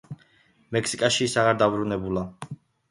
[0.77, 2.27] მექსიკაში ის აღარ დაბრუნებულა.